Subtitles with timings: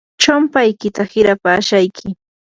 [0.21, 2.07] chumpaykita hirapashayki.